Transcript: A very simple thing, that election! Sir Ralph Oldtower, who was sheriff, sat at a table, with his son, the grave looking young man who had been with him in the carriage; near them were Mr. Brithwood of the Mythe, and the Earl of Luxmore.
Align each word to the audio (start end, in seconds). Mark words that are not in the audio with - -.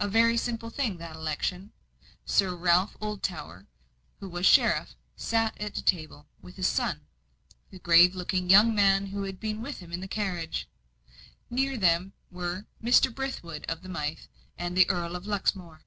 A 0.00 0.08
very 0.08 0.36
simple 0.36 0.70
thing, 0.70 0.96
that 0.96 1.14
election! 1.14 1.70
Sir 2.24 2.52
Ralph 2.56 2.96
Oldtower, 3.00 3.68
who 4.18 4.28
was 4.28 4.44
sheriff, 4.44 4.96
sat 5.14 5.56
at 5.60 5.78
a 5.78 5.84
table, 5.84 6.26
with 6.40 6.56
his 6.56 6.66
son, 6.66 7.02
the 7.70 7.78
grave 7.78 8.16
looking 8.16 8.50
young 8.50 8.74
man 8.74 9.06
who 9.06 9.22
had 9.22 9.38
been 9.38 9.62
with 9.62 9.78
him 9.78 9.92
in 9.92 10.00
the 10.00 10.08
carriage; 10.08 10.68
near 11.48 11.76
them 11.76 12.12
were 12.28 12.66
Mr. 12.82 13.14
Brithwood 13.14 13.64
of 13.68 13.82
the 13.82 13.88
Mythe, 13.88 14.26
and 14.58 14.76
the 14.76 14.90
Earl 14.90 15.14
of 15.14 15.28
Luxmore. 15.28 15.82